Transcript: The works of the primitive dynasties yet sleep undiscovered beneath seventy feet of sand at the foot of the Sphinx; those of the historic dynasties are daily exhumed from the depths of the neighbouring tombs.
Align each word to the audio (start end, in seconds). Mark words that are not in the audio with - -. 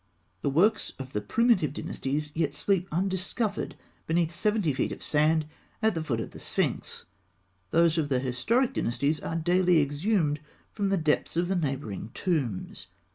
The 0.41 0.49
works 0.49 0.93
of 0.97 1.13
the 1.13 1.21
primitive 1.21 1.73
dynasties 1.73 2.31
yet 2.33 2.55
sleep 2.55 2.87
undiscovered 2.91 3.75
beneath 4.07 4.33
seventy 4.33 4.73
feet 4.73 4.91
of 4.91 5.03
sand 5.03 5.45
at 5.79 5.93
the 5.93 6.03
foot 6.03 6.19
of 6.19 6.31
the 6.31 6.39
Sphinx; 6.39 7.05
those 7.69 7.99
of 7.99 8.09
the 8.09 8.17
historic 8.17 8.73
dynasties 8.73 9.19
are 9.19 9.35
daily 9.35 9.79
exhumed 9.79 10.39
from 10.71 10.89
the 10.89 10.97
depths 10.97 11.37
of 11.37 11.49
the 11.49 11.55
neighbouring 11.55 12.09
tombs. 12.15 12.87